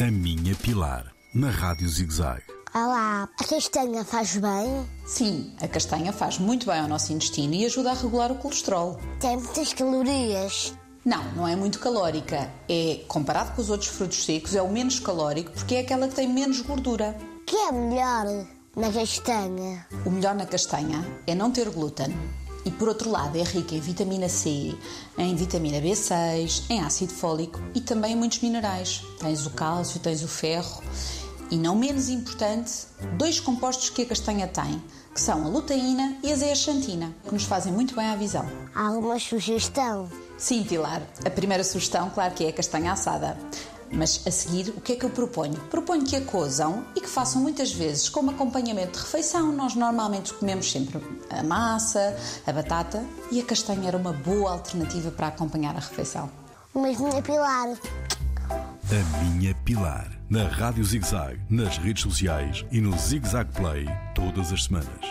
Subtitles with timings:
[0.00, 2.42] A minha Pilar, na Rádio ZigZag.
[2.74, 4.86] Olá, a castanha faz bem?
[5.04, 8.98] Sim, a castanha faz muito bem ao nosso intestino e ajuda a regular o colesterol.
[9.20, 10.72] Tem muitas calorias.
[11.04, 12.50] Não, não é muito calórica.
[12.66, 16.14] É, comparado com os outros frutos secos, é o menos calórico porque é aquela que
[16.14, 17.14] tem menos gordura.
[17.42, 19.86] O que é melhor na castanha?
[20.06, 22.16] O melhor na castanha é não ter glúten.
[22.64, 24.74] E por outro lado, é rica em vitamina C,
[25.16, 29.02] em vitamina B6, em ácido fólico e também em muitos minerais.
[29.18, 30.82] Tens o cálcio, tens o ferro
[31.50, 32.72] e, não menos importante,
[33.16, 37.44] dois compostos que a castanha tem, que são a luteína e a zeaxantina, que nos
[37.44, 38.48] fazem muito bem à visão.
[38.74, 40.08] Há alguma sugestão?
[40.38, 41.02] Sim, Pilar.
[41.24, 43.36] A primeira sugestão, claro que é a castanha assada.
[43.92, 45.54] Mas a seguir, o que é que eu proponho?
[45.68, 49.52] Proponho que a cozam e que façam muitas vezes como acompanhamento de refeição.
[49.52, 55.10] Nós normalmente comemos sempre a massa, a batata e a castanha era uma boa alternativa
[55.10, 56.30] para acompanhar a refeição.
[56.72, 57.76] Mas minha Pilar,
[58.90, 63.86] A minha Pilar, na Rádio ZigZag, nas redes sociais e no ZigZag Play,
[64.16, 65.04] todas as semanas.